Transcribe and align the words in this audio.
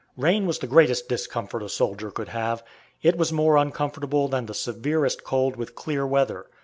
Rain 0.17 0.47
was 0.47 0.57
the 0.57 0.65
greatest 0.65 1.07
discomfort 1.07 1.61
a 1.61 1.69
soldier 1.69 2.09
could 2.09 2.29
have; 2.29 2.63
it 3.03 3.19
was 3.19 3.31
more 3.31 3.55
uncomfortable 3.55 4.27
than 4.27 4.47
the 4.47 4.55
severest 4.55 5.23
cold 5.23 5.55
with 5.57 5.75
clear 5.75 6.07
weather. 6.07 6.47